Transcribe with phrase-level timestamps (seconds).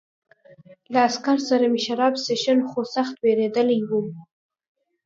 [0.91, 4.07] له عسکر سره مې شراب څښل خو سخت وېرېدلی وم